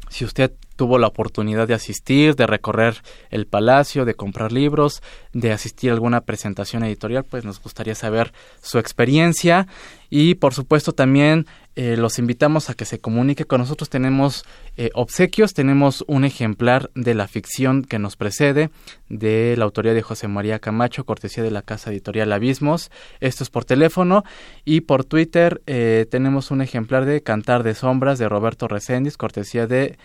[0.08, 5.52] si usted tuvo la oportunidad de asistir, de recorrer el palacio, de comprar libros, de
[5.52, 8.32] asistir a alguna presentación editorial, pues nos gustaría saber
[8.62, 9.66] su experiencia
[10.10, 11.46] y por supuesto también
[11.78, 13.90] eh, los invitamos a que se comunique con nosotros.
[13.90, 14.46] Tenemos
[14.78, 18.70] eh, obsequios, tenemos un ejemplar de la ficción que nos precede,
[19.10, 22.90] de la autoría de José María Camacho, cortesía de la casa editorial Abismos.
[23.20, 24.24] Esto es por teléfono
[24.64, 29.66] y por Twitter eh, tenemos un ejemplar de Cantar de Sombras de Roberto Reséndiz, cortesía
[29.66, 29.98] de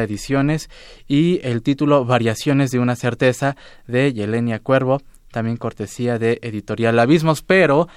[0.00, 0.70] Ediciones
[1.06, 7.42] y el título Variaciones de una certeza de Yelenia Cuervo también cortesía de Editorial Abismos,
[7.42, 7.88] pero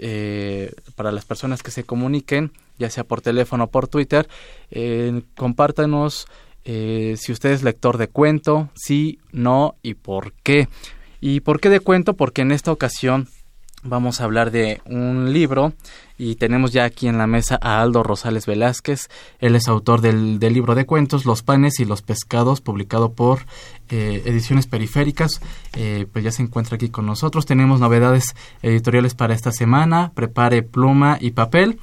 [0.00, 4.28] eh, para las personas que se comuniquen, ya sea por teléfono o por Twitter,
[4.70, 6.26] eh, compártanos
[6.64, 10.68] eh, si usted es lector de cuento, sí, no y por qué.
[11.20, 12.14] ¿Y por qué de cuento?
[12.14, 13.28] Porque en esta ocasión
[13.86, 15.72] vamos a hablar de un libro
[16.18, 19.08] y tenemos ya aquí en la mesa a Aldo Rosales Velázquez.
[19.38, 23.40] Él es autor del, libro de cuentos Los panes y los pescados, publicado por
[23.88, 25.40] eh, Ediciones Periféricas.
[25.74, 27.46] Eh, pues ya se encuentra aquí con nosotros.
[27.46, 30.12] Tenemos novedades editoriales para esta semana.
[30.14, 31.78] Prepare pluma y papel.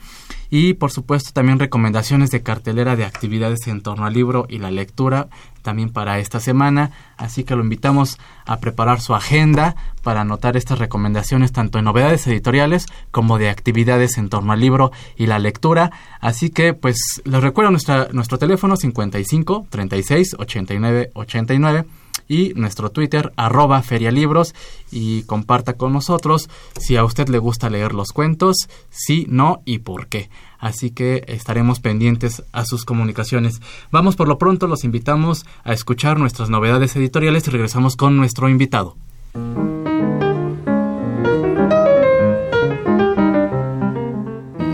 [0.49, 4.69] Y por supuesto también recomendaciones de cartelera de actividades en torno al libro y la
[4.69, 5.29] lectura
[5.63, 6.91] también para esta semana.
[7.17, 12.27] Así que lo invitamos a preparar su agenda para anotar estas recomendaciones tanto en novedades
[12.27, 15.91] editoriales como de actividades en torno al libro y la lectura.
[16.19, 21.85] Así que pues les recuerdo nuestra, nuestro teléfono 55 36 89 89
[22.27, 24.55] y nuestro Twitter arroba ferialibros
[24.91, 29.79] y comparta con nosotros si a usted le gusta leer los cuentos, si no y
[29.79, 30.29] por qué.
[30.59, 33.61] Así que estaremos pendientes a sus comunicaciones.
[33.91, 38.47] Vamos por lo pronto, los invitamos a escuchar nuestras novedades editoriales y regresamos con nuestro
[38.47, 38.95] invitado.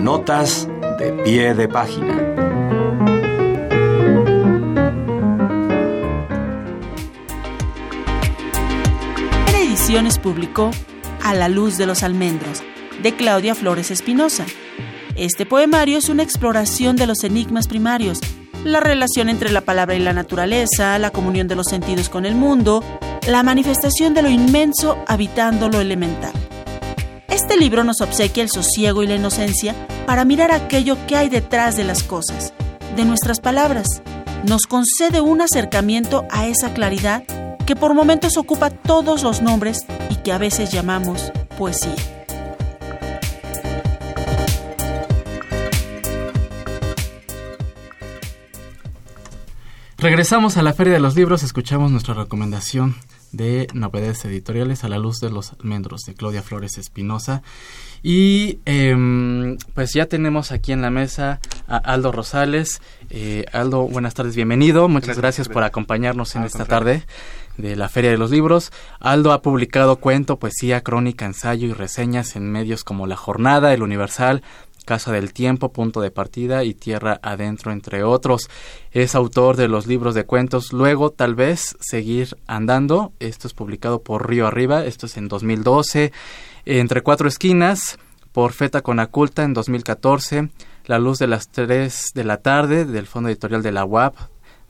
[0.03, 0.67] Notas
[1.00, 2.28] de pie de página.
[10.22, 10.69] Publicó
[11.23, 12.61] A la luz de los almendros,
[13.01, 14.45] de Claudia Flores Espinosa.
[15.16, 18.19] Este poemario es una exploración de los enigmas primarios,
[18.63, 22.36] la relación entre la palabra y la naturaleza, la comunión de los sentidos con el
[22.36, 22.83] mundo,
[23.27, 26.33] la manifestación de lo inmenso habitando lo elemental.
[27.27, 29.74] Este libro nos obsequia el sosiego y la inocencia
[30.06, 32.53] para mirar aquello que hay detrás de las cosas,
[32.95, 34.03] de nuestras palabras.
[34.47, 37.24] Nos concede un acercamiento a esa claridad
[37.69, 41.94] que por momentos ocupa todos los nombres y que a veces llamamos poesía.
[50.00, 52.95] Regresamos a la Feria de los Libros, escuchamos nuestra recomendación
[53.33, 57.44] de novedades editoriales a la luz de los almendros de Claudia Flores Espinosa.
[58.01, 62.81] Y em, pues ya tenemos aquí en la mesa a Aldo Rosales.
[63.12, 64.88] Eh, Aldo, buenas tardes, bienvenido.
[64.88, 67.06] Muchas gracias, por acompañarnos en esta tarde
[67.59, 68.71] de la Feria de los Libros.
[69.00, 73.83] Aldo ha publicado cuento, poesía, crónica, ensayo y reseñas en medios como La Jornada, El
[73.83, 74.41] Universal,
[74.85, 78.50] Casa del Tiempo, Punto de Partida y Tierra Adentro, entre otros.
[78.91, 83.11] Es autor de los libros de cuentos Luego, tal vez, Seguir Andando.
[83.19, 86.11] Esto es publicado por Río Arriba, esto es en 2012.
[86.65, 88.00] Entre Cuatro Esquinas,
[88.31, 90.50] por Feta con Aculta en 2014.
[90.85, 94.15] La Luz de las Tres de la Tarde, del Fondo Editorial de la UAP,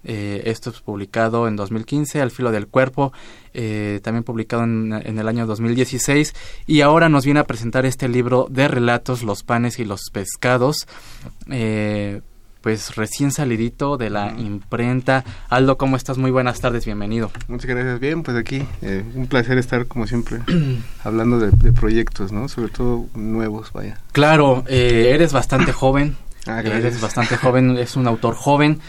[0.03, 3.11] eh, esto es publicado en 2015, Al filo del cuerpo,
[3.53, 6.33] eh, también publicado en, el año 2016.
[6.67, 10.87] Y ahora nos viene a presentar este libro de relatos, Los panes y los pescados.
[11.49, 12.21] Eh,
[12.61, 15.23] pues recién salidito de la imprenta.
[15.47, 16.17] Aldo, ¿cómo estás?
[16.17, 17.31] Muy buenas tardes, bienvenido.
[17.47, 18.01] Muchas gracias.
[18.01, 18.67] Bien, pues aquí
[19.15, 20.39] un placer estar como siempre
[21.05, 22.49] hablando de, proyectos, ¿no?
[22.49, 23.99] Sobre todo nuevos, vaya.
[24.11, 26.17] Claro, eres bastante joven.
[26.47, 28.81] Ah, eres bastante joven, es un autor joven.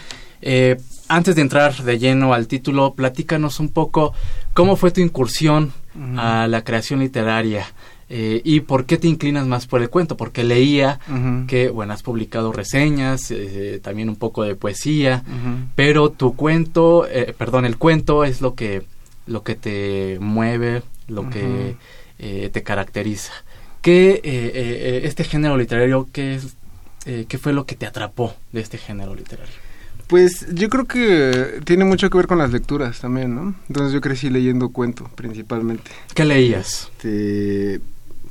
[0.42, 0.76] Eh,
[1.10, 4.14] antes de entrar de lleno al título, platícanos un poco
[4.54, 5.72] cómo fue tu incursión
[6.16, 7.66] a la creación literaria.
[8.08, 11.00] Eh, y por qué te inclinas más por el cuento, porque leía
[11.48, 15.24] que, bueno, has publicado reseñas, eh, también un poco de poesía,
[15.74, 18.84] pero tu cuento, eh, perdón, el cuento es lo que,
[19.26, 21.76] lo que te mueve, lo que
[22.18, 23.32] te caracteriza.
[23.82, 26.56] ¿Qué, este género literario, qué, es,
[27.04, 29.69] qué fue lo que te atrapó de este género literario?
[30.10, 33.54] Pues yo creo que tiene mucho que ver con las lecturas también, ¿no?
[33.68, 35.92] Entonces yo crecí leyendo cuento principalmente.
[36.14, 36.90] ¿Qué leías?
[36.96, 37.80] Este,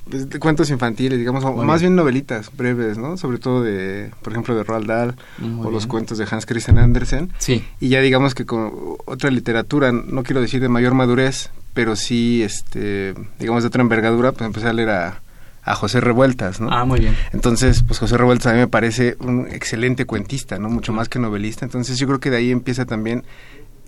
[0.09, 3.15] pues, cuentos infantiles, digamos, o más bien novelitas breves, ¿no?
[3.15, 5.15] Sobre todo de, por ejemplo, de Roald Dahl
[5.63, 7.31] o los cuentos de Hans Christian Andersen.
[7.37, 7.63] Sí.
[7.79, 12.43] Y ya digamos que con otra literatura, no quiero decir de mayor madurez, pero sí,
[12.43, 15.21] este, digamos, de otra envergadura, pues empecé a leer a
[15.69, 16.69] a José Revueltas, ¿no?
[16.71, 17.15] Ah, muy bien.
[17.31, 20.67] Entonces, pues José Revueltas a mí me parece un excelente cuentista, ¿no?
[20.67, 21.63] Mucho más que novelista.
[21.63, 23.23] Entonces, yo creo que de ahí empieza también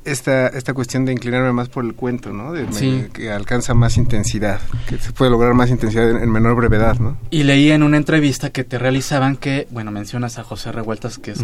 [0.05, 2.53] esta, esta cuestión de inclinarme más por el cuento, ¿no?
[2.53, 3.07] De, sí.
[3.11, 7.17] que alcanza más intensidad, que se puede lograr más intensidad en, menor brevedad, ¿no?
[7.31, 11.31] Y leí en una entrevista que te realizaban que, bueno, mencionas a José Revueltas, que
[11.31, 11.43] es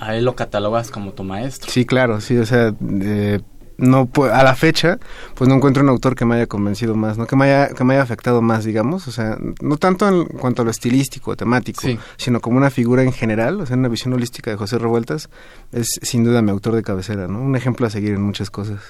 [0.00, 1.70] a él lo catalogas como tu maestro.
[1.70, 3.40] Sí, claro, sí, o sea, eh,
[3.82, 4.98] no a la fecha
[5.34, 7.82] pues no encuentro un autor que me haya convencido más no que me haya que
[7.82, 9.08] me haya afectado más digamos.
[9.08, 11.82] O sea no tanto en cuanto a lo estilístico temático
[12.16, 15.28] sino como una figura en general o sea una visión holística de José Revueltas
[15.72, 18.80] es sin duda mi autor de cabecera no un ejemplo a seguir en muchas cosas.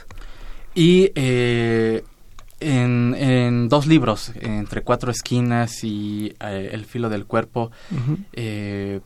[0.74, 2.04] Y eh,
[2.60, 7.70] en, dos libros entre cuatro esquinas y eh, el filo del cuerpo
[8.32, 9.00] eh,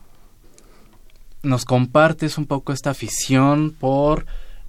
[1.43, 4.25] nos compartes un poco esta afición por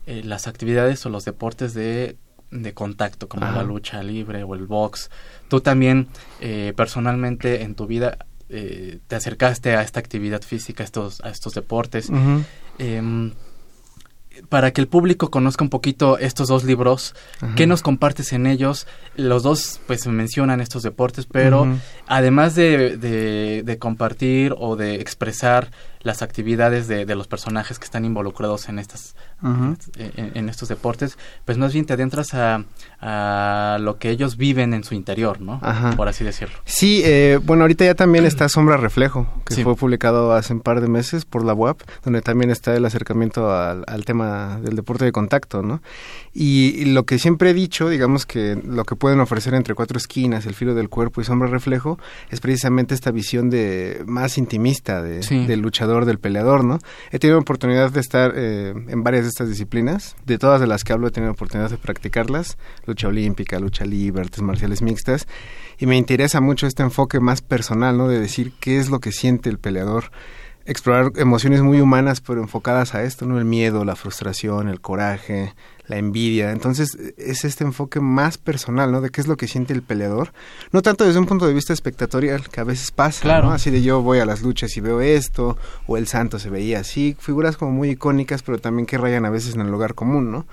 [0.09, 2.17] eh, las actividades o los deportes de,
[2.51, 5.11] de contacto, como la lucha libre o el box.
[5.49, 6.09] Tú también,
[6.41, 8.17] eh, personalmente, en tu vida,
[8.49, 12.11] eh, te acercaste a esta actividad física, a estos, a estos deportes.
[14.49, 17.15] Para que el público conozca un poquito estos dos libros,
[17.55, 18.87] ¿qué nos compartes en ellos?
[19.15, 21.67] Los dos pues mencionan estos deportes, pero
[22.07, 28.05] además de, de, compartir o de expresar las actividades de, de, los personajes que están
[28.05, 32.65] involucrados en estas en, estos deportes, pues más bien te adentras a,
[33.00, 35.61] a, lo que ellos viven en su interior, ¿no?
[35.97, 36.56] Por así decirlo.
[36.65, 40.81] Sí, eh, bueno, ahorita ya también está Sombra Reflejo, que fue publicado hace un par
[40.81, 45.05] de meses por la UAP, donde también está el acercamiento al, al tema del deporte
[45.05, 45.81] de contacto, ¿no?
[46.35, 50.47] Y, lo que siempre he dicho, digamos que lo que pueden ofrecer entre cuatro esquinas,
[50.47, 51.99] el filo del cuerpo y sombra reflejo,
[52.31, 56.78] es precisamente esta visión de más intimista de, del luchador, del peleador, ¿no?
[57.11, 60.85] He tenido oportunidad de estar eh, en varias de estas disciplinas, de todas de las
[60.85, 65.26] que hablo he tenido oportunidad de practicarlas, lucha olímpica, lucha libre, artes marciales mixtas,
[65.78, 68.09] y me interesa mucho este enfoque más personal, ¿no?
[68.09, 70.11] De decir qué es lo que siente el peleador
[70.69, 73.39] explorar emociones muy humanas, pero enfocadas a esto, ¿no?
[73.39, 75.55] El miedo, la frustración, el coraje,
[75.87, 76.53] la envidia.
[76.53, 79.01] Entonces, es este enfoque más personal, ¿no?
[79.01, 80.33] De qué es lo que siente el peleador.
[80.71, 83.47] No tanto desde un punto de vista espectatorial, que a veces pasa, claro.
[83.47, 83.55] ¿no?
[83.55, 85.57] Así de yo voy a las luchas y veo esto,
[85.87, 87.17] o el santo se veía así.
[87.19, 90.47] Figuras como muy icónicas, pero también que rayan a veces en el lugar común, ¿no?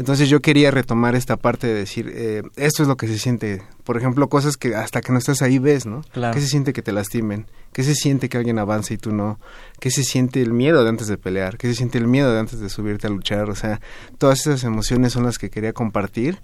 [0.00, 3.60] Entonces yo quería retomar esta parte de decir, eh, esto es lo que se siente,
[3.84, 6.00] por ejemplo, cosas que hasta que no estás ahí ves, ¿no?
[6.12, 6.32] Claro.
[6.32, 7.44] ¿Qué se siente que te lastimen?
[7.74, 9.38] ¿Qué se siente que alguien avance y tú no?
[9.78, 11.58] ¿Qué se siente el miedo de antes de pelear?
[11.58, 13.50] ¿Qué se siente el miedo de antes de subirte a luchar?
[13.50, 13.82] O sea,
[14.16, 16.40] todas esas emociones son las que quería compartir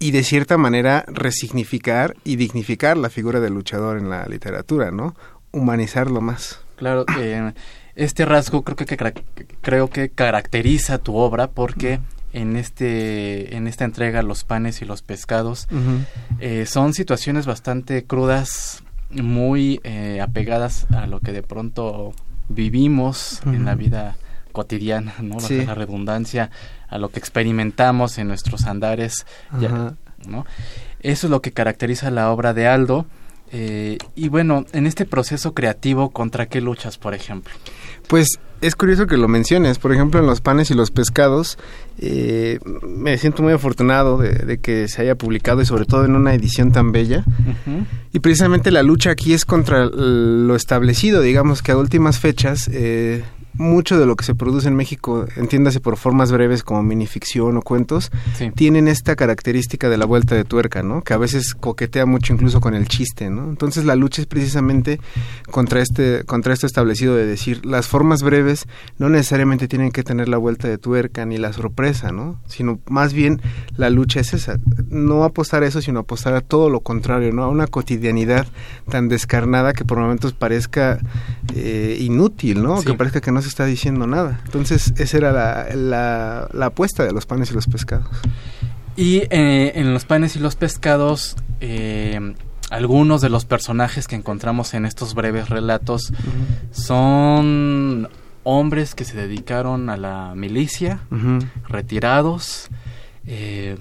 [0.00, 5.14] y de cierta manera resignificar y dignificar la figura del luchador en la literatura, ¿no?
[5.52, 6.62] Humanizarlo más.
[6.74, 7.52] Claro, eh,
[7.94, 9.14] este rasgo creo que, que,
[9.60, 12.00] creo que caracteriza tu obra porque
[12.32, 15.66] en este en esta entrega los panes y los pescados
[16.40, 22.12] eh, son situaciones bastante crudas muy eh, apegadas a lo que de pronto
[22.48, 24.16] vivimos en la vida
[24.52, 25.36] cotidiana, ¿no?
[25.50, 26.50] La redundancia,
[26.88, 29.26] a lo que experimentamos en nuestros andares,
[30.26, 30.46] ¿no?
[31.00, 33.06] Eso es lo que caracteriza la obra de Aldo.
[33.50, 37.54] Eh, y bueno, en este proceso creativo, ¿contra qué luchas, por ejemplo?
[38.08, 39.78] Pues es curioso que lo menciones.
[39.78, 41.58] Por ejemplo, en los panes y los pescados,
[41.98, 46.34] eh, me siento muy afortunado de, que se haya publicado y sobre todo en una
[46.34, 47.24] edición tan bella.
[48.12, 53.22] Y precisamente la lucha aquí es contra lo establecido, digamos que a últimas fechas eh,
[53.58, 57.62] mucho de lo que se produce en México, entiéndase por formas breves como minificción o
[57.62, 58.10] cuentos,
[58.54, 61.02] tienen esta característica de la vuelta de tuerca, ¿no?
[61.02, 63.44] Que a veces coquetea mucho incluso con el chiste, ¿no?
[63.48, 65.00] Entonces la lucha es precisamente
[65.50, 68.66] contra este contra esto establecido de decir las formas breves
[68.98, 72.40] no necesariamente tienen que tener la vuelta de tuerca ni la sorpresa, ¿no?
[72.46, 73.40] Sino más bien
[73.76, 77.44] la lucha es esa, no apostar a eso, sino apostar a todo lo contrario, ¿no?
[77.44, 78.46] A una cotidianidad
[78.88, 80.98] tan descarnada que por momentos parezca
[81.54, 82.82] eh, inútil, ¿no?
[82.82, 84.40] Que parezca que no se está diciendo nada.
[84.44, 88.08] Entonces, esa era la, la, apuesta de los panes y los pescados.
[88.96, 92.34] Y eh, en los panes y los pescados, eh,
[92.70, 96.12] algunos de los personajes que encontramos en estos breves relatos
[96.70, 98.08] son
[98.42, 101.00] hombres que se dedicaron a la milicia,
[101.68, 102.68] retirados.
[103.26, 103.76] Eh,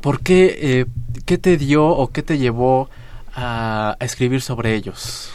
[0.00, 0.86] ¿Por qué,
[1.24, 2.88] qué te dio o qué te llevó
[3.34, 5.32] a escribir sobre ellos?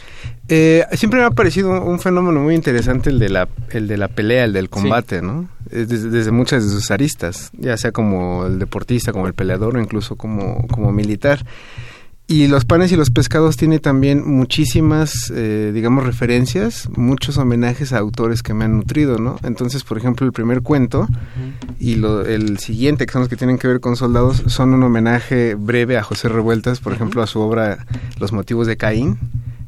[0.50, 4.08] Eh, siempre me ha parecido un fenómeno muy interesante el de la, el de la
[4.08, 5.48] pelea, el del combate, ¿no?
[5.70, 10.16] Desde, muchas de sus aristas, ya sea como el deportista, como el peleador o incluso
[10.16, 11.44] como, como militar.
[12.26, 17.98] Y los panes y los pescados tiene también muchísimas, eh, digamos, referencias, muchos homenajes a
[17.98, 19.36] autores que me han nutrido, ¿no?
[19.42, 21.08] Entonces, por ejemplo, el primer cuento
[21.78, 24.82] y lo, el siguiente, que son los que tienen que ver con soldados, son un
[24.82, 27.86] homenaje breve a José Revueltas, por ejemplo, a su obra
[28.18, 29.18] Los motivos de Caín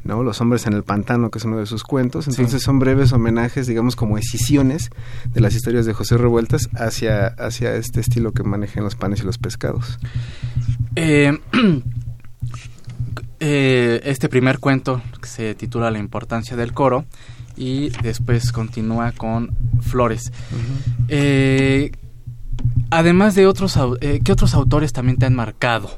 [0.03, 0.23] ¿no?
[0.23, 2.27] Los hombres en el pantano, que es uno de sus cuentos.
[2.27, 4.89] Entonces son breves homenajes, digamos, como escisiones
[5.33, 9.23] de las historias de José Revueltas hacia, hacia este estilo que manejan los panes y
[9.23, 9.99] los pescados.
[10.95, 11.37] Eh,
[13.39, 17.05] eh, este primer cuento se titula La importancia del coro
[17.55, 20.31] y después continúa con Flores.
[21.07, 21.91] Eh,
[22.89, 25.91] además de otros, ¿qué otros autores también te han marcado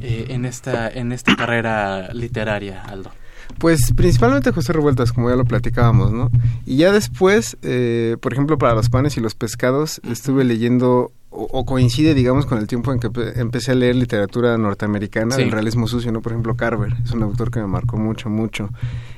[0.00, 3.10] en, esta, en esta carrera literaria, Aldo?
[3.58, 6.30] Pues principalmente José Revueltas, como ya lo platicábamos, ¿no?
[6.64, 11.64] Y ya después, eh, por ejemplo, para los panes y los pescados, estuve leyendo, o,
[11.64, 16.10] coincide, digamos, con el tiempo en que empecé a leer literatura norteamericana, el realismo sucio,
[16.10, 16.22] ¿no?
[16.22, 18.70] Por ejemplo, Carver, es un autor que me marcó mucho, mucho.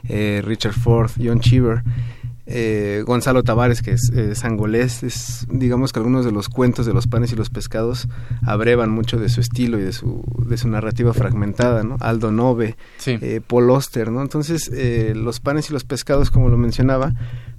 [0.08, 1.82] Eh, Richard Ford, John Cheever.
[2.46, 6.92] Eh, Gonzalo Tavares, que es eh, sangolés, es, digamos que algunos de los cuentos de
[6.92, 8.08] los panes y los pescados
[8.44, 11.96] abrevan mucho de su estilo y de su, de su narrativa fragmentada, ¿no?
[12.00, 14.22] Aldo Nove, eh, Paul Oster, ¿no?
[14.22, 17.12] Entonces, eh, los panes y los pescados, como lo mencionaba,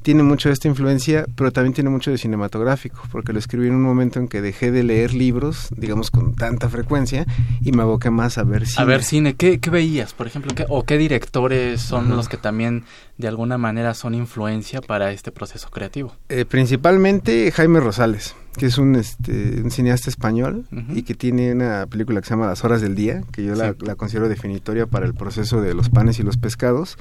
[0.03, 3.75] tiene mucho de esta influencia, pero también tiene mucho de cinematográfico, porque lo escribí en
[3.75, 7.25] un momento en que dejé de leer libros, digamos, con tanta frecuencia,
[7.62, 8.81] y me aboqué más a ver cine.
[8.81, 10.53] A ver cine, ¿qué, veías, por ejemplo?
[10.69, 12.83] ¿O qué directores son los que también,
[13.17, 16.15] de alguna manera, son influencia para este proceso creativo?
[16.29, 21.88] Eh, principalmente Jaime Rosales, que es un, este, un cineasta español y que tiene una
[21.88, 25.05] película que se llama Las Horas del Día, que yo la, la considero definitoria para
[25.05, 26.98] el proceso de los panes y los pescados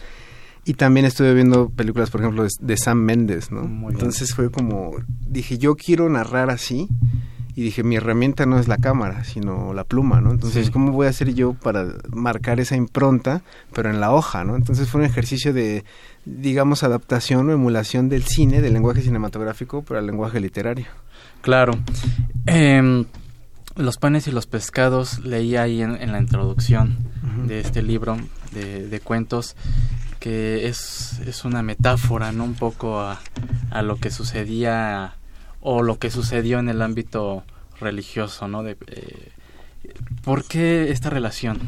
[0.65, 3.63] y también estuve viendo películas, por ejemplo, de, Sam Mendes, ¿no?
[3.91, 4.93] Entonces fue como,
[5.27, 6.89] dije, yo quiero narrar así.
[7.55, 10.31] Y dije, mi herramienta no es la cámara, sino la pluma, ¿no?
[10.31, 13.43] Entonces, ¿cómo voy a hacer yo para marcar esa impronta,
[13.75, 14.57] pero en la hoja, ¿no?
[14.57, 15.85] Entonces fue un ejercicio de,
[16.25, 20.87] digamos, adaptación o emulación del cine, del lenguaje cinematográfico, para el lenguaje literario.
[21.43, 21.75] Claro.
[22.47, 23.05] Em,
[23.77, 26.97] los panes y los pescados leí ahí en, la introducción
[27.47, 28.17] de este libro
[28.53, 29.57] de, de cuentos
[30.23, 32.45] que es, es una metáfora, ¿no?
[32.45, 33.21] Un poco a,
[33.73, 35.17] a, lo que sucedía
[35.61, 37.43] o lo que sucedió en el ámbito
[37.81, 38.63] religioso, ¿no?
[38.63, 39.33] De, eh,
[40.23, 41.59] ¿Por qué esta relación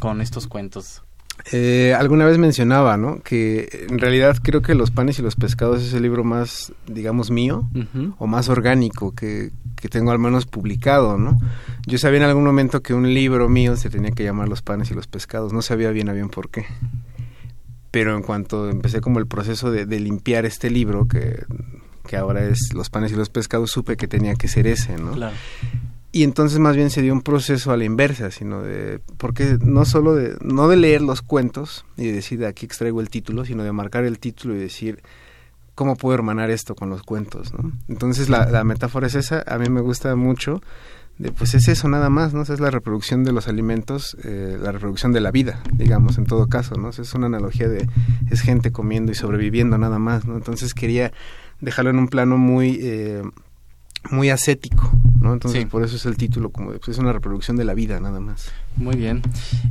[0.00, 1.04] con estos cuentos?
[1.52, 3.20] Eh, alguna vez mencionaba, ¿no?
[3.20, 7.30] Que en realidad creo que Los panes y los pescados es el libro más, digamos,
[7.30, 7.70] mío
[8.18, 11.38] o más orgánico que, que, tengo al menos publicado, ¿no?
[11.86, 14.90] Yo sabía en algún momento que un libro mío se tenía que llamar Los panes
[14.90, 16.66] y los pescados, no sabía bien a bien por qué
[17.94, 21.44] pero en cuanto empecé como el proceso de, limpiar este libro, que,
[22.08, 25.12] que, ahora es Los panes y los pescados, supe que tenía que ser ese, ¿no?
[25.12, 25.36] Claro.
[26.10, 29.84] Y entonces más bien se dio un proceso a la inversa, sino de, porque no
[29.84, 33.44] solo de, no de leer los cuentos y de decir de aquí extraigo el título,
[33.44, 35.00] sino de marcar el título y decir
[35.76, 37.70] cómo puedo hermanar esto con los cuentos, ¿no?
[37.86, 40.62] Entonces la, la metáfora es esa, a mí me gusta mucho,
[41.36, 42.42] pues es eso nada más, ¿no?
[42.42, 46.48] es la reproducción de los alimentos, eh, la reproducción de la vida, digamos, en todo
[46.48, 46.90] caso, ¿no?
[46.90, 47.88] Es una analogía de
[48.30, 50.36] es gente comiendo y sobreviviendo nada más, ¿no?
[50.36, 51.12] Entonces quería
[51.60, 52.78] dejarlo en un plano muy...
[52.82, 53.22] Eh,
[54.10, 55.32] muy ascético, ¿no?
[55.32, 58.20] Entonces por eso es el título, como pues, es una reproducción de la vida nada
[58.20, 58.52] más.
[58.76, 59.22] Muy bien.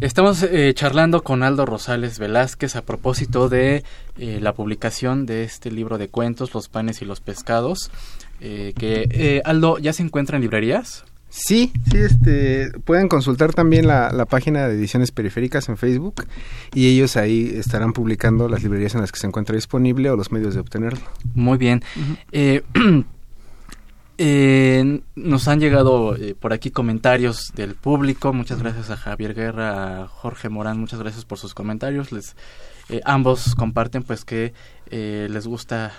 [0.01, 3.83] Estamos eh, charlando con Aldo Rosales Velázquez a propósito de
[4.17, 7.91] eh, la publicación de este libro de cuentos, Los panes y los pescados,
[8.39, 11.05] eh, que Aldo ya se encuentra en librerías.
[11.35, 16.27] Sí, sí, este, pueden consultar también la, página de ediciones periféricas en Facebook
[16.75, 20.31] y ellos ahí estarán publicando las librerías en las que se encuentra disponible o los
[20.31, 21.01] medios de obtenerlo.
[21.33, 21.83] Muy bien.
[24.19, 28.31] Eh, nos han llegado eh, por aquí comentarios del público.
[28.31, 30.79] Muchas gracias a Javier Guerra, a Jorge Morán.
[30.79, 32.11] Muchas gracias por sus comentarios.
[32.11, 32.35] Les,
[32.89, 34.53] eh, ambos comparten pues que
[34.91, 35.93] eh, les gusta,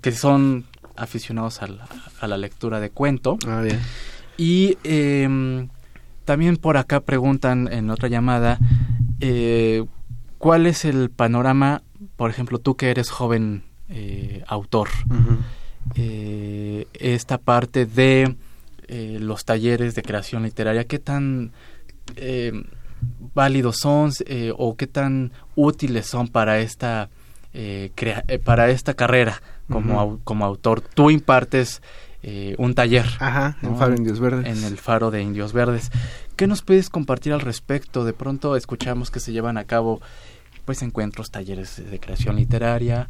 [0.00, 0.64] que son
[0.96, 3.36] aficionados a la, lectura de cuento.
[3.46, 3.78] Ah, bien.
[4.40, 5.68] Y em,
[6.24, 8.58] también por acá preguntan en otra llamada,
[9.20, 9.84] eh,
[10.38, 11.82] ¿cuál es el panorama,
[12.16, 14.88] por ejemplo, tú que eres joven eh, autor,
[15.94, 18.34] eh, esta parte de
[18.88, 21.52] los talleres de creación literaria, qué tan
[23.34, 24.10] válidos son
[24.56, 27.10] o qué tan útiles son para esta,
[28.44, 30.80] para esta carrera como, como autor?
[30.80, 31.82] Tú impartes
[32.22, 33.06] eh, un taller.
[33.18, 34.46] Ajá, en Faro Indios Verdes.
[34.46, 35.90] En el Faro de Indios Verdes.
[36.36, 38.04] ¿Qué nos puedes compartir al respecto?
[38.04, 40.00] De pronto escuchamos que se llevan a cabo
[40.64, 43.06] pues encuentros, talleres de creación literaria,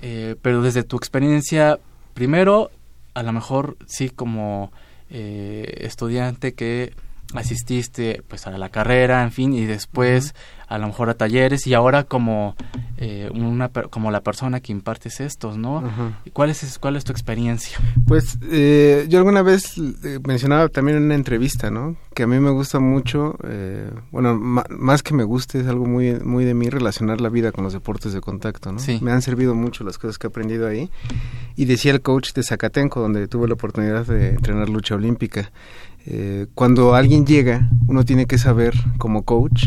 [0.00, 1.80] eh, pero desde tu experiencia,
[2.14, 2.70] primero,
[3.14, 4.70] a lo mejor sí como
[5.08, 6.92] eh, estudiante que
[7.34, 10.34] asististe pues a la carrera, en fin, y después
[10.70, 12.54] a lo mejor a talleres y ahora como
[12.96, 15.82] eh, una como la persona que impartes estos, ¿no?
[16.32, 17.76] ¿Cuál es cuál es tu experiencia?
[18.06, 21.96] Pues eh, yo alguna vez eh, mencionaba también en una entrevista, ¿no?
[22.14, 23.36] Que a mí me gusta mucho,
[24.12, 27.64] bueno, más que me guste es algo muy muy de mí relacionar la vida con
[27.64, 28.78] los deportes de contacto, ¿no?
[28.78, 29.00] Sí.
[29.02, 30.88] Me han servido mucho las cosas que he aprendido ahí
[31.56, 35.50] y decía el coach de Zacatenco donde tuve la oportunidad de entrenar lucha olímpica
[36.06, 39.64] eh, cuando alguien llega, uno tiene que saber como coach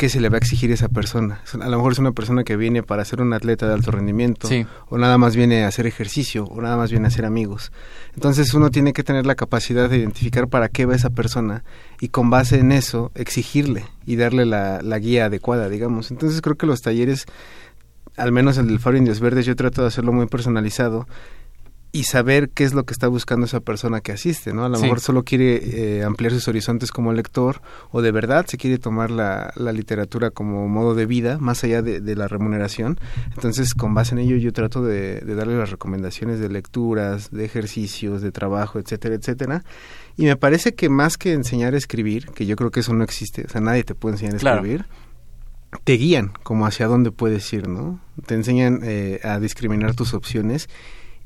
[0.00, 1.42] qué se le va a exigir a esa persona.
[1.60, 4.48] A lo mejor es una persona que viene para ser un atleta de alto rendimiento,
[4.88, 7.70] o nada más viene a hacer ejercicio, o nada más viene a hacer amigos.
[8.14, 11.64] Entonces uno tiene que tener la capacidad de identificar para qué va esa persona
[12.00, 16.10] y con base en eso exigirle y darle la, la guía adecuada, digamos.
[16.10, 17.26] Entonces creo que los talleres,
[18.16, 21.06] al menos el del Faro Indios Verdes, yo trato de hacerlo muy personalizado
[21.92, 24.64] y saber qué es lo que está buscando esa persona que asiste, ¿no?
[24.64, 28.58] A lo mejor solo quiere eh, ampliar sus horizontes como lector o de verdad se
[28.58, 32.98] quiere tomar la, la literatura como modo de vida, más allá de, de, la remuneración.
[33.34, 37.44] Entonces, con base en ello, yo trato de, de, darle las recomendaciones de lecturas, de
[37.44, 39.64] ejercicios, de trabajo, etcétera, etcétera.
[40.16, 43.02] Y me parece que más que enseñar a escribir, que yo creo que eso no
[43.02, 44.86] existe, o sea, nadie te puede enseñar a escribir,
[45.84, 48.00] te guían como hacia dónde puedes ir, ¿no?
[48.26, 50.68] Te enseñan eh, a discriminar tus opciones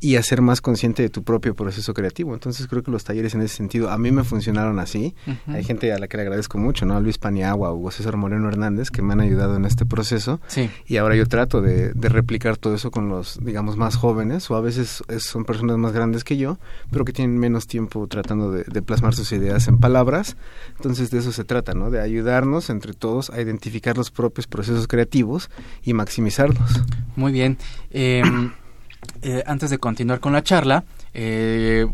[0.04, 2.34] y a ser más consciente de tu propio proceso creativo.
[2.34, 5.14] Entonces creo que los talleres en ese sentido a mí me funcionaron así.
[5.46, 6.94] Hay gente a la que le agradezco mucho, ¿no?
[6.94, 10.42] A Luis Paniagua o César Moreno Hernández que me han ayudado en este proceso.
[10.46, 10.68] Sí.
[10.86, 14.60] Y ahora yo trato de, replicar todo eso con los, digamos, más jóvenes o a
[14.60, 16.58] veces son personas más grandes que yo,
[16.90, 20.36] pero que tienen menos tiempo tratando de, plasmar sus ideas en palabras.
[20.76, 21.90] Entonces de eso se trata, ¿no?
[21.90, 25.48] De ayudarnos entre todos a identificar los propios procesos creativos
[25.82, 26.82] y maximizarlos.
[27.16, 27.56] Muy bien.
[27.90, 28.22] Eh,
[29.22, 31.86] eh, antes de continuar con la charla, eh,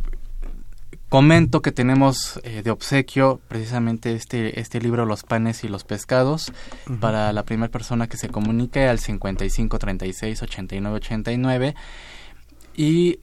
[1.09, 6.53] comento que tenemos eh, de obsequio precisamente este, este libro Los panes y los pescados
[7.01, 11.75] para la primera persona que se comunique al 55 36 89 89
[12.77, 13.19] y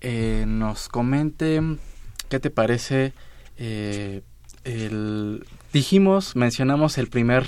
[0.45, 1.62] nos comente
[2.30, 3.13] qué te parece
[4.63, 7.47] el dijimos mencionamos el primer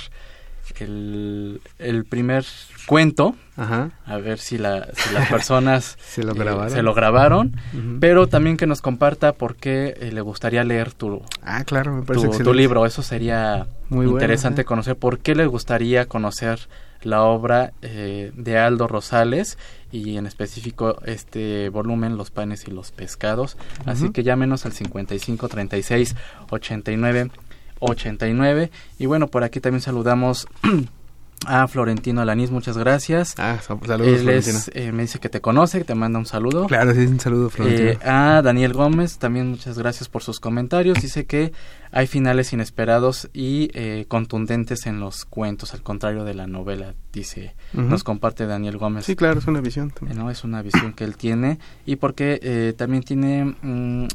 [0.80, 2.46] el, el primer
[2.86, 7.56] cuento, a ver si, la, si las personas se lo grabaron, se lo grabaron
[8.00, 12.04] pero también que nos comparta por qué eh, le gustaría leer tu, ah, claro,
[12.44, 12.86] tu, libro.
[12.86, 16.60] Eso sería muy interesante conocer por qué le gustaría conocer
[17.02, 19.58] la obra eh, de Aldo Rosales
[19.92, 23.58] y en específico este volumen Los panes y los pescados.
[23.86, 26.16] Así que llámenos al 55 36
[26.50, 27.32] 89
[27.80, 28.72] 89.
[28.98, 30.48] Y bueno, por aquí también saludamos
[31.46, 33.36] a Florentino Alaniz, muchas gracias.
[33.38, 34.60] Ah, saludos, Florentino.
[34.74, 36.68] Eh, me dice que te conoce, que te manda un saludo.
[36.68, 37.92] Claro, sí, un saludo, Florentino.
[37.92, 41.02] Eh, a Daniel Gómez, también muchas gracias por sus comentarios.
[41.02, 41.54] Dice que
[41.92, 47.56] hay finales inesperados y eh, contundentes en los cuentos, al contrario de la novela, dice,
[47.74, 49.06] nos comparte Daniel Gómez.
[49.06, 49.94] Sí, claro, es una visión.
[50.02, 53.56] no, es una visión que él tiene y porque también tiene...
[53.62, 54.08] Mm,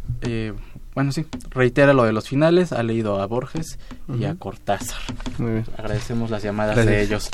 [0.95, 3.79] bueno, sí, reitera lo de los finales, ha leído a Borges
[4.17, 5.01] y a Cortázar.
[5.39, 5.67] Muy bien.
[5.77, 7.31] Agradecemos las llamadas de ellos.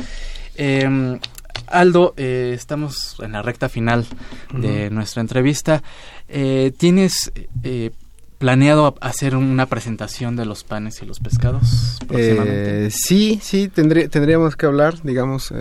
[0.57, 1.19] Em,
[1.67, 4.07] Aldo, eh, estamos en la recta final
[4.53, 5.83] de nuestra entrevista.
[6.29, 7.91] Eh, ¿Tienes eh,
[8.39, 12.91] planeado hacer una presentación de los panes y los pescados próximamente?
[12.91, 15.53] sí, sí, tendríamos que hablar, digamos,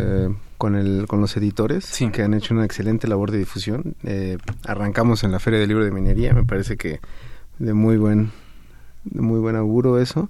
[0.58, 3.96] con, el, con los editores que han hecho una excelente labor de difusión.
[4.64, 7.02] arrancamos en la Feria del Libro de Minería, me parece que
[7.60, 8.32] de muy buen
[9.04, 10.30] de muy buen auguro eso.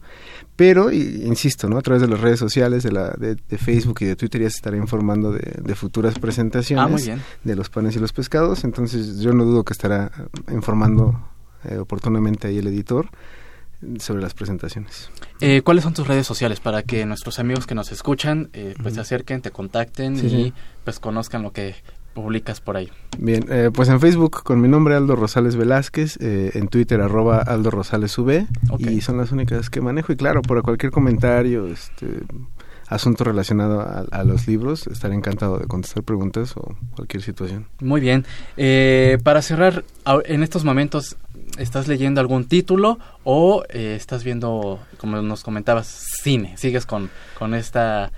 [0.55, 1.77] Pero, insisto, ¿no?
[1.77, 4.57] a través de las redes sociales, de, la, de, Facebook y de Twitter ya se
[4.57, 8.63] estará informando de, futuras presentaciones ah, de los panes y los pescados.
[8.63, 10.11] Entonces yo no dudo que estará
[10.51, 11.19] informando
[11.63, 13.09] eh, oportunamente ahí el editor
[13.99, 15.09] sobre las presentaciones.
[15.39, 18.95] Eh, ¿Cuáles son tus redes sociales para que nuestros amigos que nos escuchan eh, pues
[18.95, 21.75] se acerquen, te contacten y pues conozcan lo que
[22.13, 22.89] publicas por ahí?
[23.17, 27.39] Bien, eh, pues en Facebook con mi nombre Aldo Rosales Velázquez, eh, en Twitter arroba
[27.39, 28.47] Aldo Rosales V
[28.79, 32.21] y son las únicas que manejo y claro, por cualquier comentario, este
[32.87, 37.67] asunto relacionado a, los libros, estaré encantado de contestar preguntas o cualquier situación.
[37.81, 38.25] Muy bien.
[38.57, 39.83] Eh, para cerrar,
[40.25, 41.15] en estos momentos,
[41.59, 46.57] ¿estás leyendo algún título o estás viendo, como nos comentabas, cine?
[46.57, 48.11] ¿Sigues con, con esta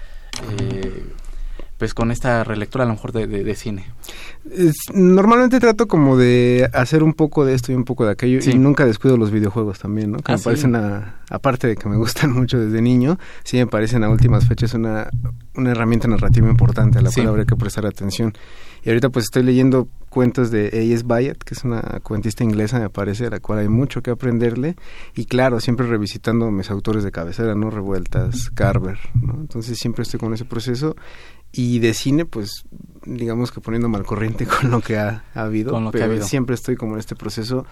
[1.81, 3.87] pues con esta relectura a lo mejor de, cine?
[4.93, 8.53] normalmente trato como de hacer un poco de esto y un poco de aquello y
[8.53, 10.19] nunca descuido los videojuegos también, ¿no?
[10.19, 14.03] Que me ah, parecen, aparte de que me gustan mucho desde niño, sí me parecen
[14.03, 15.09] a últimas fechas una,
[15.55, 18.31] una herramienta narrativa importante a la cual habría que prestar atención.
[18.83, 21.03] Y ahorita pues estoy leyendo cuentos de A.S.
[21.05, 24.75] Byatt, que es una cuentista inglesa, me parece, de la cual hay mucho que aprenderle.
[25.15, 27.69] Y claro, siempre revisitando mis autores de cabecera, ¿no?
[27.69, 29.35] Revueltas, Carver, ¿no?
[29.35, 30.95] Entonces siempre estoy con ese proceso
[31.51, 32.63] y de cine pues
[33.05, 36.99] digamos que poniéndome al corriente con lo que ha, habido pero siempre estoy como en
[36.99, 37.65] este proceso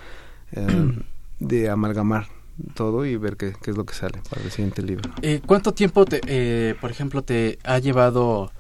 [0.51, 0.93] eh,
[1.39, 2.27] de amalgamar
[2.73, 6.03] todo y ver qué, es lo que sale para el siguiente libro eh, cuánto tiempo
[6.05, 8.51] te, eh, por ejemplo te ha llevado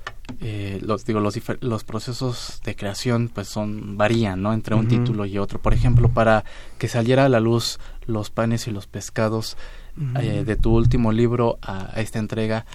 [0.81, 5.37] los digo los los procesos de creación pues son varían no entre un título y
[5.37, 6.43] otro por ejemplo para
[6.77, 9.57] que saliera a la luz los panes y los pescados
[9.95, 12.65] de tu último libro a, esta entrega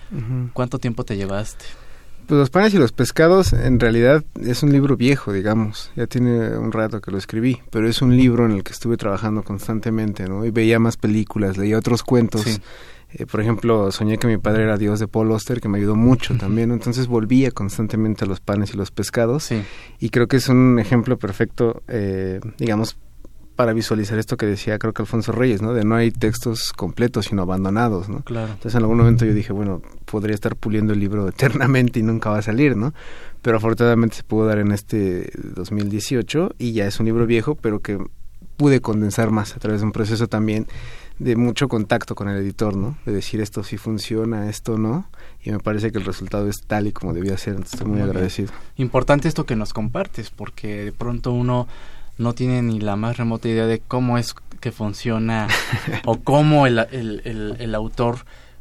[0.53, 1.64] cuánto tiempo te llevaste
[2.27, 5.90] pues Los panes y los pescados en realidad es un libro viejo, digamos.
[5.95, 8.97] Ya tiene un rato que lo escribí, pero es un libro en el que estuve
[8.97, 10.45] trabajando constantemente, ¿no?
[10.47, 12.61] Y veía más películas, leía otros cuentos.
[13.16, 15.94] Eh, por ejemplo, soñé que mi padre era Dios de Paul Oster, que me ayudó
[15.94, 16.72] mucho también.
[16.72, 19.50] Entonces volvía constantemente a los panes y los pescados.
[20.00, 22.96] Y creo que es un ejemplo perfecto, eh, digamos,
[23.55, 25.72] para visualizar esto que decía creo que Alfonso Reyes, ¿no?
[25.74, 28.22] De no hay textos completos sino abandonados, ¿no?
[28.22, 28.48] Claro.
[28.48, 32.31] Entonces en algún momento yo dije, bueno, podría estar puliendo el libro eternamente y nunca
[32.31, 32.94] va a salir, ¿no?
[33.42, 37.81] Pero afortunadamente se pudo dar en este 2018 y ya es un libro viejo, pero
[37.81, 37.98] que
[38.57, 40.66] pude condensar más a través de un proceso también
[41.18, 42.96] de mucho contacto con el editor, ¿no?
[43.07, 45.09] De decir esto sí funciona, esto no,
[45.42, 48.53] y me parece que el resultado es tal y como debía ser, estoy muy, agradecido.
[48.77, 51.68] Importante esto que nos compartes, porque de pronto uno
[52.18, 55.48] no tiene ni la más remota idea de cómo es que funciona
[56.05, 58.18] o cómo el, el, el, autor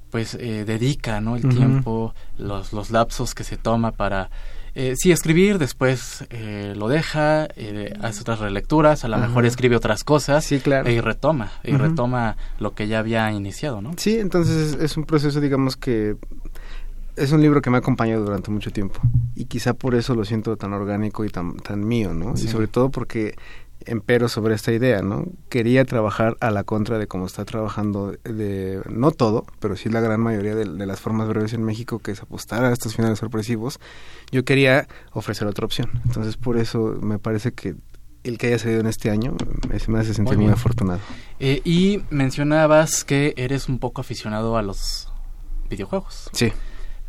[0.09, 4.29] pues eh, dedica no el tiempo los, los lapsos que se toma para
[4.75, 9.75] eh, sí escribir después eh, lo deja eh, hace otras relecturas a lo mejor escribe
[9.75, 10.89] otras cosas sí, claro.
[10.89, 15.39] y retoma y retoma lo que ya había iniciado no sí entonces es un proceso
[15.39, 16.15] digamos que
[17.15, 18.99] es un libro que me ha acompañado durante mucho tiempo
[19.35, 22.33] y quizá por eso lo siento tan orgánico y tan, tan mío, ¿no?
[22.33, 23.35] Y sobre todo porque
[23.85, 25.25] empero sobre esta idea, ¿no?
[25.49, 30.01] Quería trabajar a la contra de cómo está trabajando, de no todo, pero sí la
[30.01, 33.79] gran mayoría de, las formas breves en México, que es apostar a estos finales sorpresivos.
[34.31, 35.89] Yo quería ofrecer otra opción.
[36.05, 37.75] Entonces, por eso me parece que
[38.23, 39.35] el que haya salido en este año
[39.87, 40.99] me hace sentir muy, afortunado.
[41.39, 45.09] Eh, y mencionabas que eres un poco aficionado a los
[45.69, 46.29] videojuegos.
[46.31, 46.51] Sí.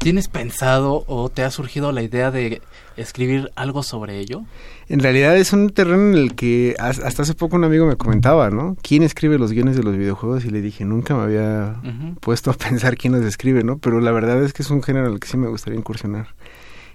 [0.04, 2.60] ¿Tienes pensado o te ha surgido la idea de
[2.98, 4.42] escribir algo sobre ello?
[4.86, 8.50] En realidad es un terreno en el que hasta hace poco un amigo me comentaba,
[8.50, 8.76] ¿no?
[8.82, 10.44] ¿Quién escribe los guiones de los videojuegos?
[10.44, 11.80] Y le dije, nunca me había
[12.20, 13.78] puesto a pensar quién los escribe, ¿no?
[13.78, 16.34] Pero la verdad es que es un género al que sí me gustaría incursionar.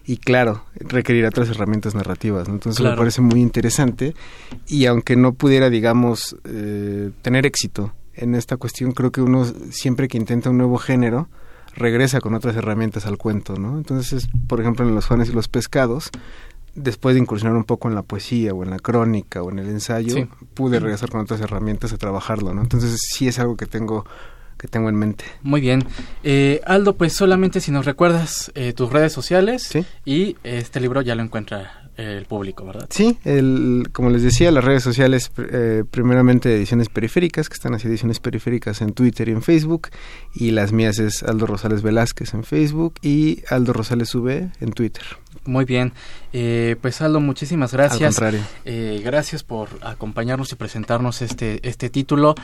[0.06, 2.54] Y claro, requerirá otras herramientas narrativas, ¿no?
[2.54, 4.14] Entonces me parece muy interesante.
[4.68, 10.08] Y aunque no pudiera, digamos, eh, tener éxito en esta cuestión, creo que uno siempre
[10.08, 11.28] que intenta un nuevo género,
[11.76, 13.78] regresa con otras herramientas al cuento, ¿no?
[13.78, 16.10] Entonces, por ejemplo, en los Juanes y los pescados,
[16.76, 19.70] después de incursionar un poco en la poesía o en la crónica o en el
[19.70, 22.62] ensayo, pude regresar con otras herramientas a trabajarlo, ¿no?
[22.62, 24.06] Entonces, sí es algo que tengo
[24.58, 25.24] que tengo en mente.
[25.42, 25.86] Muy bien.
[26.22, 29.72] Eh, Aldo, pues solamente si nos recuerdas eh, tus redes sociales
[30.04, 32.88] y este libro ya lo encuentra el público, ¿verdad?
[32.90, 37.88] Sí, el, como les decía, las redes sociales, eh, primeramente ediciones periféricas, que están así
[37.88, 39.90] ediciones periféricas en Twitter y en Facebook,
[40.34, 45.04] y las mías es Aldo Rosales Velázquez en Facebook y Aldo Rosales V en Twitter.
[45.46, 45.94] Muy bien,
[46.32, 48.02] eh, pues Aldo, muchísimas gracias.
[48.02, 48.42] Al contrario.
[48.66, 52.36] Eh, gracias por acompañarnos y presentarnos este, este título.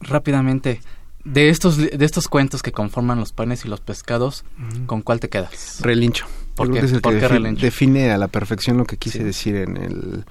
[0.00, 0.80] rápidamente,
[1.24, 4.44] de estos, de estos cuentos que conforman los panes y los pescados,
[4.86, 5.80] ¿con cuál te quedas?
[5.80, 6.26] Relincho.
[6.58, 6.80] ¿Por qué?
[6.80, 10.24] Es el que define, a la perfección lo que quise decir en el,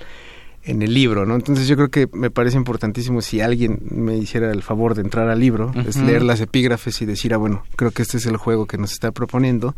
[0.64, 1.36] en el libro, ¿no?
[1.36, 5.30] Entonces yo creo que me parece importantísimo si alguien me hiciera el favor de entrar
[5.30, 8.38] al libro, es leer las epígrafes y decir, ah, bueno, creo que este es el
[8.38, 9.76] juego que nos está proponiendo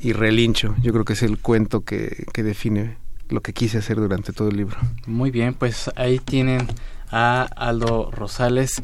[0.00, 0.74] y relincho.
[0.82, 2.96] Yo creo que es el cuento que, que define
[3.28, 4.76] lo que quise hacer durante todo el libro.
[5.06, 6.66] Muy bien, pues ahí tienen
[7.10, 8.82] a Aldo Rosales.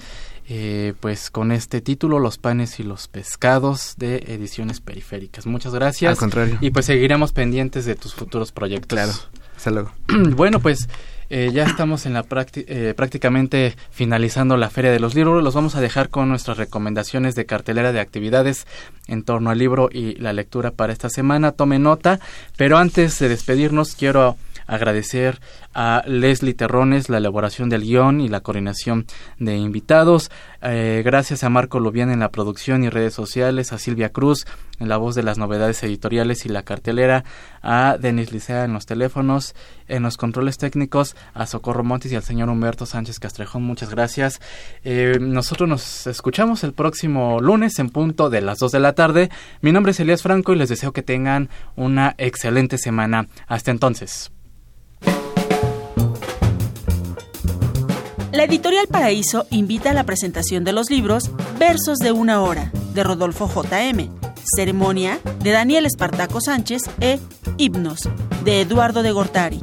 [0.49, 5.47] Eh, pues con este título, Los panes y los pescados de Ediciones Periféricas.
[5.47, 6.11] Muchas gracias.
[6.11, 6.59] Al contrario.
[6.61, 8.97] Y pues seguiremos pendientes de tus futuros proyectos.
[8.97, 9.13] Claro.
[9.57, 9.93] Hasta luego.
[10.37, 10.89] bueno, pues
[11.35, 15.43] eh, ya estamos en la eh, prácticamente finalizando la Feria de los Libros.
[15.43, 18.67] Los vamos a dejar con nuestras recomendaciones de cartelera de actividades
[19.07, 21.53] en torno al libro y la lectura para esta semana.
[21.53, 22.21] Tome nota,
[22.59, 25.41] pero antes de despedirnos quiero agradecer
[25.75, 29.07] a Leslie Terrones la elaboración del guion y la coordinación
[29.39, 30.31] de invitados.
[30.63, 34.47] Eh, gracias a Marco Lubián en la producción y redes sociales, a Silvia Cruz
[34.83, 37.25] en la voz de las novedades editoriales y la cartelera,
[37.63, 39.55] a Denis Licea en los teléfonos,
[39.87, 43.63] en los controles técnicos, a Socorro Montes y al señor Humberto Sánchez Castrejón.
[43.63, 44.41] Muchas gracias.
[44.85, 49.31] Eh, nosotros nos escuchamos el próximo lunes en punto de las 2 de la tarde.
[49.61, 53.29] Mi nombre es Elías Franco y les deseo que tengan una excelente semana.
[53.47, 54.33] Hasta entonces.
[58.43, 63.05] La editorial Paraíso invita a la presentación de los libros Versos de una hora, de
[63.05, 64.11] Rodolfo J.M.,
[64.57, 67.21] Ceremonia, de Daniel Espartaco Sánchez e
[67.57, 68.09] Himnos,
[68.43, 69.61] de Eduardo de Gortari.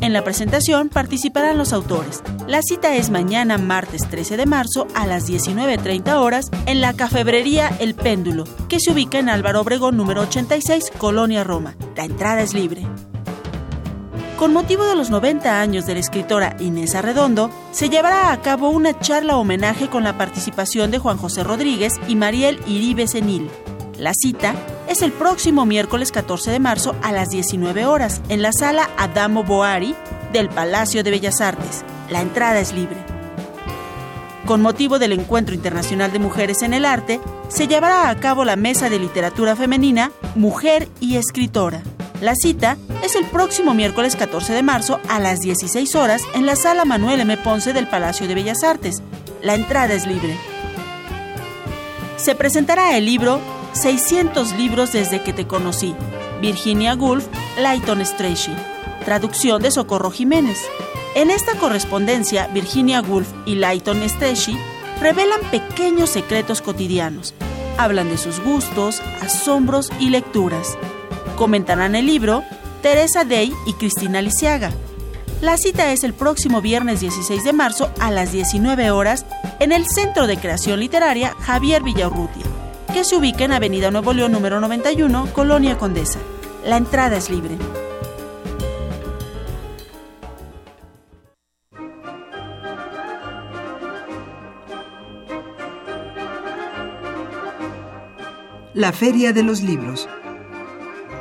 [0.00, 2.22] En la presentación participarán los autores.
[2.46, 7.68] La cita es mañana, martes 13 de marzo, a las 19.30 horas, en la cafebrería
[7.80, 11.76] El Péndulo, que se ubica en Álvaro Obregón número 86, Colonia Roma.
[11.96, 12.86] La entrada es libre.
[14.38, 18.70] Con motivo de los 90 años de la escritora Inés Arredondo, se llevará a cabo
[18.70, 23.50] una charla homenaje con la participación de Juan José Rodríguez y Mariel Iribe Senil.
[23.98, 24.54] La cita
[24.88, 29.44] es el próximo miércoles 14 de marzo a las 19 horas en la sala Adamo
[29.44, 29.94] Boari
[30.32, 31.84] del Palacio de Bellas Artes.
[32.10, 32.96] La entrada es libre.
[34.46, 38.56] Con motivo del Encuentro Internacional de Mujeres en el Arte, se llevará a cabo la
[38.56, 41.82] Mesa de Literatura Femenina Mujer y Escritora.
[42.22, 46.54] La cita es el próximo miércoles 14 de marzo a las 16 horas en la
[46.54, 47.36] sala Manuel M.
[47.38, 49.02] Ponce del Palacio de Bellas Artes.
[49.42, 50.38] La entrada es libre.
[52.16, 53.40] Se presentará el libro
[53.72, 55.96] 600 libros desde que te conocí.
[56.40, 57.26] Virginia Woolf,
[57.58, 58.54] Lighton Strachey.
[59.04, 60.58] Traducción de Socorro Jiménez.
[61.16, 64.56] En esta correspondencia, Virginia Woolf y Lighton Strachey
[65.00, 67.34] revelan pequeños secretos cotidianos.
[67.78, 70.78] Hablan de sus gustos, asombros y lecturas.
[71.36, 72.42] Comentarán el libro
[72.82, 74.70] Teresa Day y Cristina Lisiaga.
[75.40, 79.26] La cita es el próximo viernes 16 de marzo a las 19 horas
[79.58, 82.44] en el Centro de Creación Literaria Javier Villaurrutia,
[82.92, 86.20] que se ubica en Avenida Nuevo León número 91, Colonia Condesa.
[86.64, 87.56] La entrada es libre.
[98.74, 100.08] La Feria de los Libros